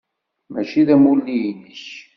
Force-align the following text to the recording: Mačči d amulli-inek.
Mačči 0.51 0.83
d 0.87 0.89
amulli-inek. 0.95 1.83